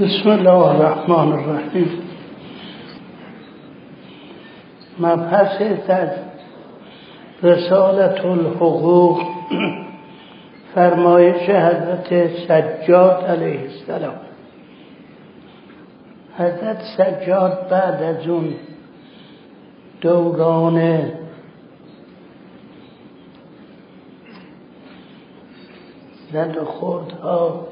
[0.00, 1.90] بسم الله الرحمن الرحیم.
[4.98, 6.08] مبحث از
[7.42, 9.22] رسالت الحقوق
[10.74, 14.14] فرمایش حضرت سجاد علیه السلام.
[16.38, 18.54] حضرت سجاد بعد از اون
[20.00, 21.10] دوران
[26.32, 27.66] زد و خوردها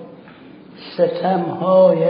[0.95, 2.04] ستم های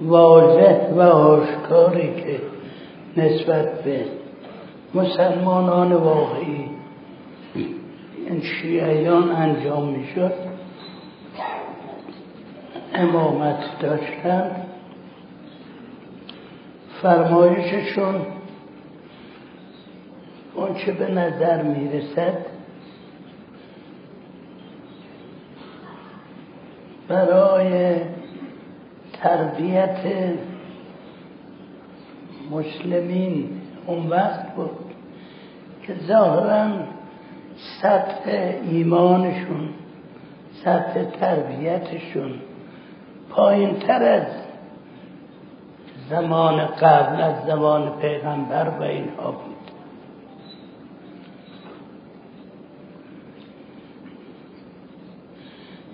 [0.00, 2.40] واضح و آشکاری که
[3.16, 4.04] نسبت به
[4.94, 6.70] مسلمانان واقعی
[8.26, 10.32] این شیعیان انجام می‌شد
[12.94, 14.66] امامت داشتند
[17.02, 18.14] فرمایششون
[20.54, 22.57] اون چه به نظر می‌رسد
[27.08, 27.96] برای
[29.12, 29.98] تربیت
[32.50, 33.60] مسلمین.
[33.86, 34.70] اون وقت بود
[35.82, 36.68] که ظاهرا
[37.82, 39.68] سطح ایمانشون
[40.64, 42.34] سطح تربیتشون
[43.30, 44.26] پایین تر از
[46.10, 49.54] زمان قبل از زمان پیغمبر و اینها بود.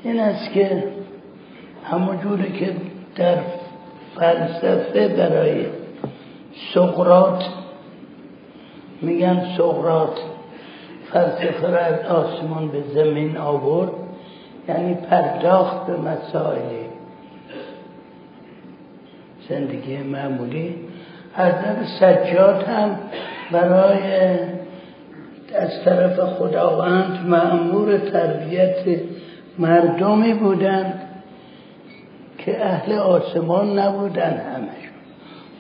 [0.03, 0.85] این است که
[1.91, 2.73] همون جوری که
[3.17, 3.37] در
[4.17, 5.67] فلسفه برای
[6.75, 7.45] سقرات
[9.03, 10.19] میگن سقرات
[11.13, 13.91] فلسفه را از آسمان به زمین آورد
[14.69, 16.85] یعنی پرداخت به مسائل
[19.49, 20.75] زندگی معمولی.
[21.35, 22.99] حضرت سجاد هم
[23.53, 24.39] برای
[25.55, 29.01] از طرف خداوند معمور تربیت
[29.59, 31.04] مردمی بودند.
[32.45, 34.95] که اهل آسمان نبودن همشون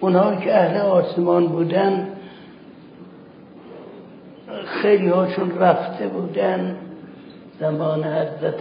[0.00, 2.08] اونها که اهل آسمان بودن
[4.67, 6.77] خیلی هاشون رفته بودن.
[7.61, 8.61] زمان حضرت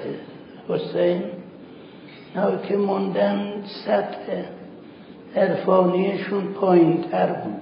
[0.69, 1.21] حسین
[2.35, 3.53] نه که موندن
[3.85, 4.43] سطح
[5.35, 7.61] عرفانیشون پایین تر بود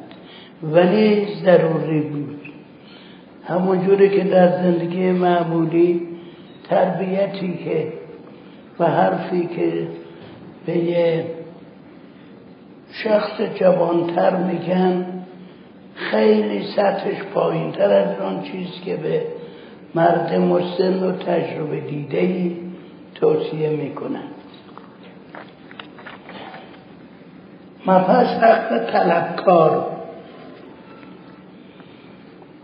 [0.74, 2.40] ولی ضروری بود.
[3.44, 6.08] همونجوری که در زندگی معمولی
[6.70, 7.94] تربیتی که
[8.80, 9.88] و حرفی که
[10.72, 11.26] به یه
[12.92, 15.06] شخص جوانتر میگن
[15.96, 19.22] خیلی سطحش پایین تر از آن چیز که به
[19.96, 22.52] مرد مسن و تجربه دیده
[23.16, 24.24] توصیه می‌کنن.
[27.88, 29.88] مپس حق طلبکار.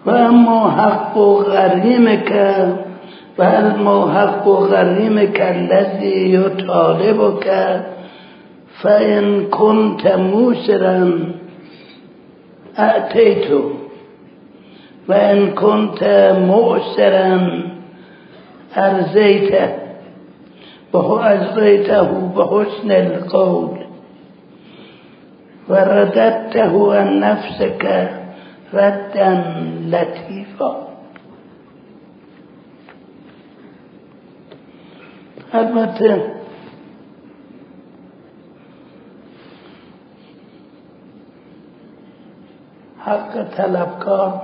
[0.06, 2.74] و اما حق و غریم که
[3.38, 7.97] و اما حق و غریم که الذی یطالب که
[8.82, 11.24] فإن كنت موسرا
[12.78, 13.52] أتيت
[15.10, 17.62] وإن كنت مؤسرا
[18.78, 19.70] أرزيته.
[20.96, 23.78] أرزيته بحسن القول.
[25.70, 28.12] ورددته عن نفسك
[28.74, 29.44] ردا
[29.86, 30.88] لطيفا.
[35.56, 36.37] البته
[43.08, 44.42] حق طلبکار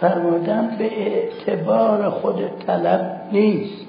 [0.00, 3.86] فرمودن به اعتبار خود طلب نیست.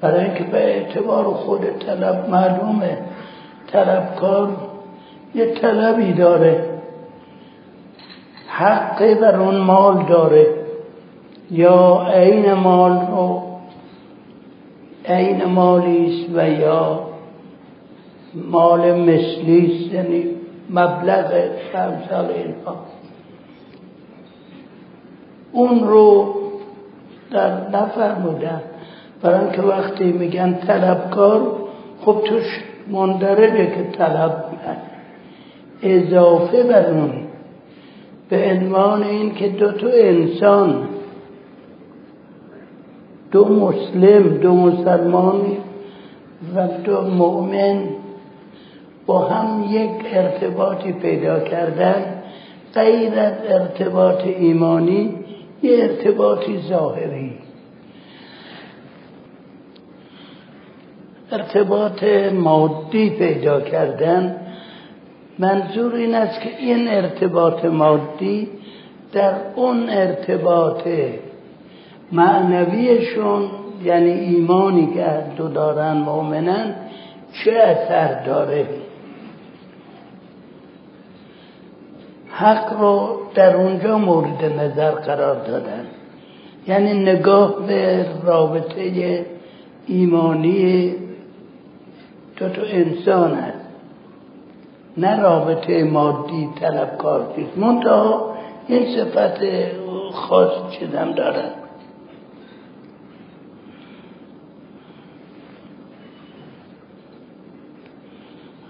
[0.00, 2.98] برای اینکه به اعتبار خود طلب معلومه
[3.72, 4.48] طلبکار
[5.34, 6.64] یه طلبی داره
[8.48, 10.46] حقی بر اون مال داره.
[11.50, 13.42] یا عین مال رو
[15.08, 17.00] عین مالی و یا
[18.34, 20.33] مال مثلی یعنی
[20.70, 21.32] مبلغ
[21.74, 22.76] امثال اینها.
[25.52, 26.34] اون رو
[27.30, 28.62] در نفرمودن.
[29.22, 31.52] برای اینکه وقتی میگن طلبکار
[32.00, 34.44] خب توش مندرجه که طلب
[35.82, 37.12] اضافه بر اون
[38.28, 40.88] به عنوان این که دو تا انسان
[43.30, 45.58] دو مسلم دو مسلمانی
[46.56, 47.78] و دو مؤمن
[49.06, 52.22] با هم یک ارتباطی پیدا کردن
[52.74, 55.14] غیر از ارتباط ایمانی
[55.62, 57.32] یه ارتباطی ظاهری.
[61.32, 64.36] ارتباط مادی پیدا کردن.
[65.38, 68.48] منظور این است که این ارتباط مادی
[69.12, 70.88] در اون ارتباط
[72.12, 73.42] معنویشون
[73.84, 75.06] یعنی ایمانی که
[75.36, 76.74] دو دارن مؤمنن
[77.32, 78.66] چه اثر داره؟
[82.36, 85.86] حق رو در اونجا مورد نظر قرار دادن.
[86.66, 89.26] یعنی نگاه به رابطه
[89.86, 90.94] ایمانی
[92.36, 93.64] دو تا انسان هست.
[94.96, 98.34] نه رابطه مادی طلبکار چیز منتها
[98.66, 99.40] این صفت
[100.12, 101.54] خاص چیزم دارد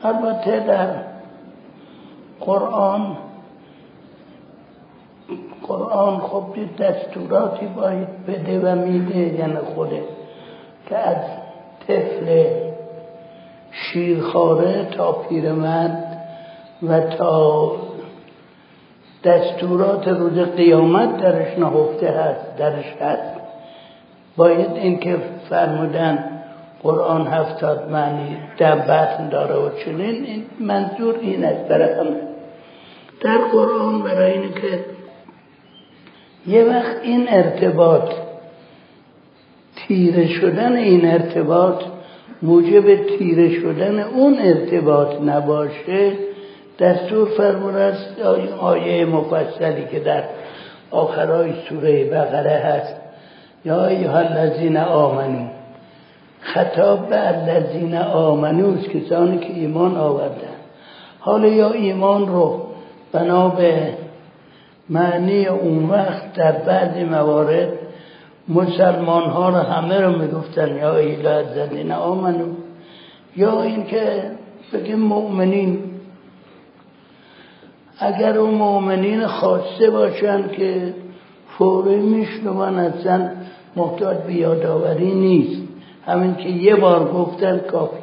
[0.02, 0.88] البته در
[2.40, 3.17] قرآن
[5.69, 6.44] قرآن خب
[6.78, 10.02] دستوراتی باید بده و میده یعنی خوده.
[10.88, 11.16] که از
[11.88, 12.44] طفل
[13.70, 16.19] شیرخواره تا پیرمرد
[16.82, 17.72] و تا
[19.25, 23.40] دستورات روز قیامت درش نهفته هست درش هست.
[24.37, 25.17] باید اینکه
[25.50, 26.25] فرمودن
[26.82, 31.69] قرآن هفتاد معنی در بطن داره و چنین این منظور این است.
[31.69, 31.78] در
[33.20, 34.84] در قرآن برای اینکه
[36.46, 38.11] یه وقت این ارتباط
[39.76, 41.82] تیره شدن این ارتباط
[42.43, 46.12] موجب تیره شدن اون ارتباط نباشه
[46.79, 48.20] دستور فرمون است
[48.61, 50.23] آیه مفصلی که در
[50.91, 52.94] آخرای سوره بقره هست
[53.64, 55.46] یا ایها الذین آمنو
[56.41, 60.55] خطاب به الذین آمنو کسانی که ایمان آوردن.
[61.20, 62.67] حالا یا ایمان رو
[63.12, 63.94] بنا به
[64.88, 67.69] معنی اون وقت در بعضی موارد
[68.48, 72.46] مسلمان ها رو همه رو می‌گفتن یا ایلا الذین آمنو
[73.36, 74.31] یا اینکه
[74.72, 75.78] بگیم مؤمنین.
[77.98, 80.94] اگر اون مؤمنین خواسته باشن که
[81.58, 83.31] فوری میشنون اصلا
[83.76, 85.62] محتاج بیاداوری نیست.
[86.06, 88.02] همین که یه بار گفتن کافی.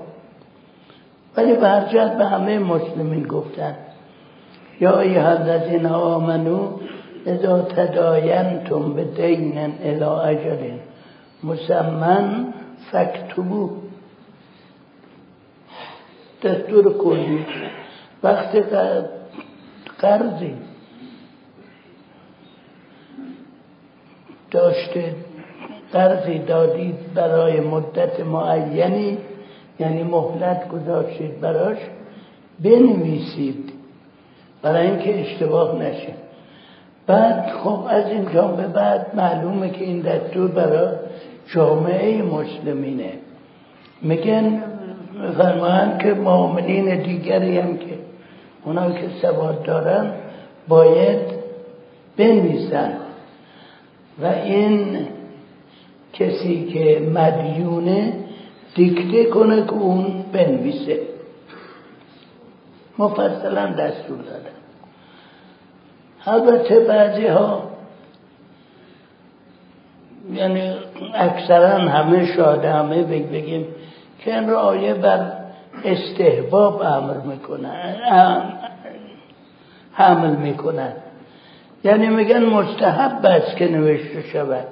[1.37, 3.75] ولی برجت به همه مسلمین گفتن.
[4.81, 6.59] یا ایها الذین آمنو
[7.25, 10.63] اذا تداینتم به دین الى اجل
[11.43, 12.53] مسمن
[12.91, 13.69] فکتبو
[16.43, 17.45] دستور کلی
[18.23, 18.61] وقتی
[19.99, 20.53] قرضی.
[24.51, 25.15] داشته
[25.93, 29.17] قرضی دادید برای مدت معینی
[29.79, 31.77] یعنی مهلت گذاشتید براش.
[32.63, 33.70] بنویسید
[34.61, 36.13] برای اینکه اشتباه نشه.
[37.07, 40.87] بعد خب از اینجا به بعد معلومه که این دستور برای
[41.53, 43.11] جامعه مسلمینه.
[44.01, 44.63] میگن
[45.37, 47.93] فرمان که مؤمنین دیگری هم که
[48.65, 50.11] اونا که سواد دارن
[50.67, 51.19] باید
[52.17, 52.93] بنویسن.
[54.21, 54.97] و این
[56.13, 58.13] کسی که مدیونه
[58.75, 60.99] دیکته کنه که اون بنویسه.
[63.01, 64.51] مفصلا دستور دادن.
[66.25, 67.71] البته بعضی ها
[70.33, 70.74] یعنی
[71.13, 73.68] اکثرا همه شاده همه بگیم
[74.19, 75.31] که این رایه بر
[75.86, 77.95] استحباب امر می‌کنن
[79.94, 80.94] حمل می‌کنن.
[81.83, 84.68] یعنی میگن مستحب است که نوشته شود.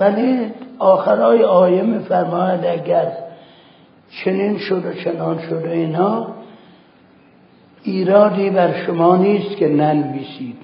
[0.00, 3.12] ولی آخرای آیه میفرماید اگر
[4.24, 6.26] چنین شد و چنان شد و اینا
[7.82, 10.56] ایرادی بر شما نیست که ننویسید.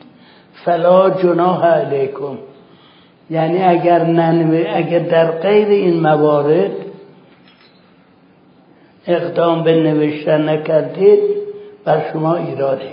[0.64, 2.38] فلا جناح علیکم.
[3.30, 6.70] یعنی اگر ننوی اگر در غیر این موارد
[9.06, 11.20] اقدام به نوشتن نکردید
[11.84, 12.90] بر شما ایراده.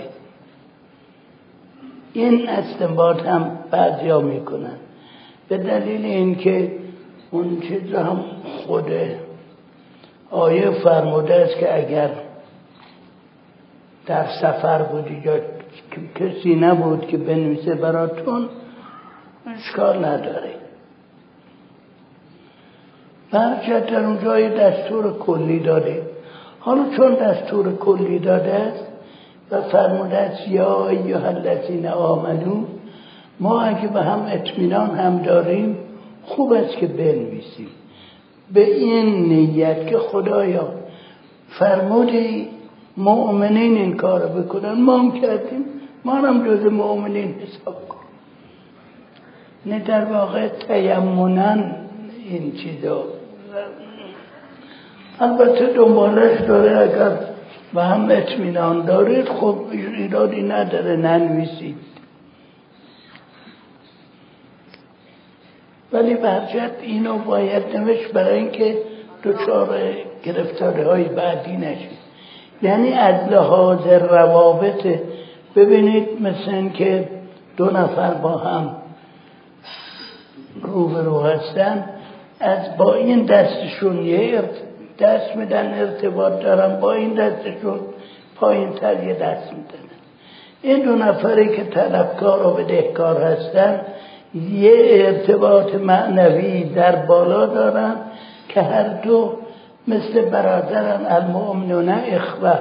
[2.12, 4.76] این استنباط هم بعضیا می‌کنن.
[5.48, 6.83] به دلیل اینکه
[7.34, 8.20] اون چیز هم
[8.66, 8.92] خود
[10.30, 12.10] آیه فرموده است که اگر
[14.06, 15.36] در سفر بودی یا
[16.14, 18.48] کسی نبود که بنویسه براتون
[19.46, 20.50] اشکال نداره.
[23.30, 26.02] برچت در اونجای دستور کلی داده.
[26.60, 28.86] حالا چون دستور کلی داده است
[29.50, 32.64] و فرموده است یا ایها الذین آمنو
[33.40, 35.83] ما اگه به هم اطمینان هم داریم
[36.26, 37.68] خوب است که بنویسیم.
[38.52, 40.68] به این نیت که خدایا
[41.48, 42.48] فرمودی
[42.96, 44.72] مؤمنین این کار بکنن.
[44.72, 45.64] ما هم کردیم.
[46.04, 47.98] ما هم جز مؤمنین حساب کن
[49.66, 51.74] نه در واقع تیمونن
[52.28, 53.04] این چیزا.
[55.20, 56.78] البته دنبالش داره.
[56.78, 57.18] اگر
[57.74, 60.96] به هم اطمینان دارید خب ایرادی نداره.
[60.96, 61.76] ننویسید.
[65.94, 68.78] ولی برجت اینو باید نوشت برای اینکه
[69.24, 69.78] دچار
[70.24, 71.98] گرفتاری های بعدی نشید.
[72.62, 74.86] یعنی از لحاظ روابط
[75.56, 77.08] ببینید مثل که
[77.56, 78.76] دو نفر با هم
[80.62, 81.84] روبرو هستن
[82.40, 84.42] از با این دستشون یه
[84.98, 87.80] دست میدن ارتباط دارن با این دستشون
[88.36, 89.84] پایین تر یه دست میدن.
[90.62, 93.80] این دو نفری که طلبکار و بدهکار هستن
[94.34, 97.94] یه ارتباط معنوی در بالا دارن
[98.48, 99.32] که هر دو
[99.88, 102.58] مثل برادران المؤمنون اخوه.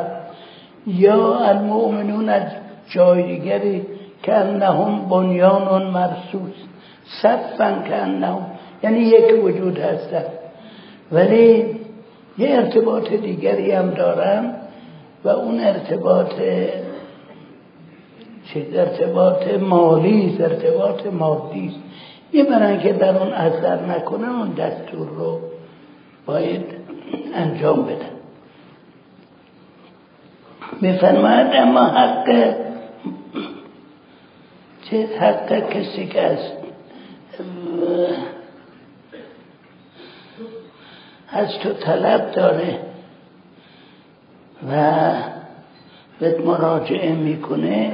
[0.88, 2.44] یا المؤمنون از
[2.90, 3.86] جای دیگری
[4.24, 6.56] که انهم بنیان مرسوس.
[7.22, 8.46] صفن که انهم
[8.84, 10.24] یعنی یک وجود هستن.
[11.12, 11.66] ولی
[12.38, 14.54] یه ارتباط دیگری هم دارن
[15.24, 16.34] و اون ارتباط
[18.54, 22.50] چه ارتباط مالی ارتباط مادی است.
[22.50, 25.40] برای که در اون اثر نکنه اون دستور رو
[26.26, 26.66] باید
[27.34, 28.10] انجام بدن.
[30.82, 32.56] میفرماید اما حق
[34.84, 36.38] چه حق کسی که از
[41.30, 42.80] از تو طلب داره
[44.72, 45.12] و
[46.20, 47.92] به مراجعه می‌کنه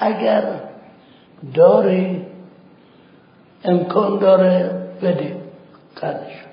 [0.00, 0.42] اگر
[1.54, 2.26] داری
[3.64, 4.70] امکان داره
[5.02, 5.36] بده.
[6.02, 6.44] قدش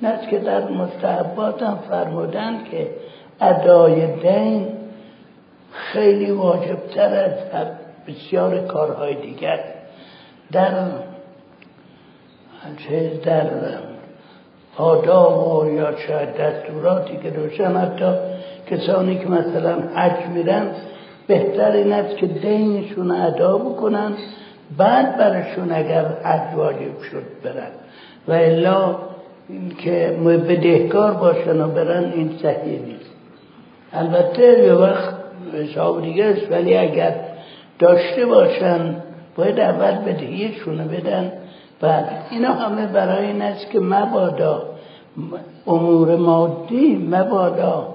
[0.00, 2.90] این که در مستحبات هم فرمودن که
[3.40, 4.68] ادای دین
[5.72, 7.66] خیلی واجبتر از
[8.06, 9.60] بسیار کارهای دیگر.
[10.52, 10.86] در
[13.24, 13.50] در
[14.76, 18.12] آداب و یا شاید دستوراتی که روشن حتی
[18.70, 20.70] کسانی که مثلا حج میرن
[21.32, 24.12] بهتر این است که دینشون ادا بکنن
[24.78, 27.72] بعد برشون اگر حج واجب شد برن.
[28.28, 28.96] و الا
[29.78, 30.16] که
[30.48, 33.10] بدهکار باشن و برن این صحیح نیست.
[33.92, 35.14] البته یه وقت
[35.52, 37.14] حساب دیگه است ولی اگر
[37.78, 38.96] داشته باشن
[39.36, 41.32] باید اول بدهیشون بدن.
[41.80, 44.62] بعد اینا همه برای این است که مبادا
[45.66, 47.91] امور مادی مبادا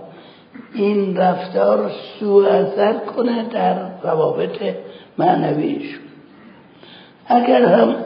[0.73, 4.75] این رفتار سو اثر کنه در روابط
[5.17, 5.99] معنویشون
[7.27, 7.95] اگر هم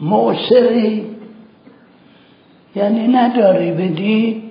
[0.00, 1.16] معصری
[2.74, 4.42] یعنی نداری بدی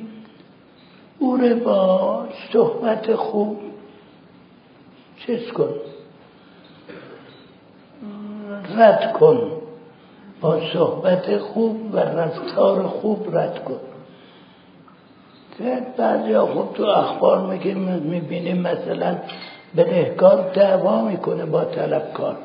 [1.19, 3.57] او رو با صحبت خوب
[5.25, 5.73] چیز کن.
[8.77, 9.51] رد کن.
[10.41, 13.90] با صحبت خوب و رفتار خوب رد کن.
[15.97, 17.59] بعضی خوب تو اخبار
[18.03, 19.17] می‌بینیم مثلا
[19.77, 22.35] بدهکار دعوا می‌کنه با طلبکار.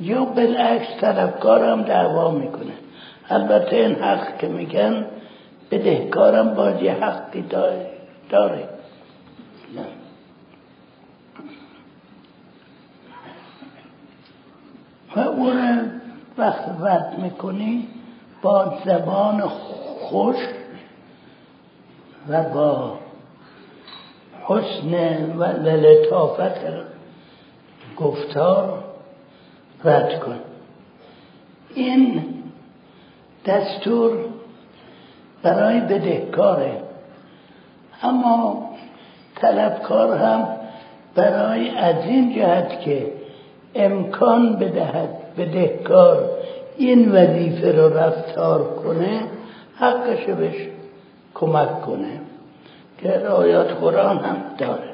[0.00, 2.72] یا بالعکس طلبکار هم دعوا می‌کنه.
[3.30, 5.06] البته این حق که میگن
[5.70, 7.44] بدهکارم باز یه حقی
[8.30, 8.68] داره.
[15.16, 15.90] و اون
[16.38, 17.88] وقت رد می‌کنی
[18.42, 19.40] با زبان
[20.00, 20.36] خوش
[22.28, 22.98] و با
[24.44, 26.60] حسن و لطافت
[27.96, 28.84] گفتار
[29.84, 30.38] رد کن.
[31.74, 32.24] این
[33.46, 34.12] دستور
[35.42, 36.80] برای بدهکاره
[38.02, 38.70] اما
[39.36, 40.48] طلبکار هم
[41.14, 43.12] برای از این جهت که
[43.74, 46.30] امکان بدهد بدهکار
[46.76, 49.20] این وظیفه رو رفتار کنه
[49.76, 50.68] حقش بهش
[51.42, 52.20] کمک کنه.
[52.98, 54.91] که آیات قرآن هم داره.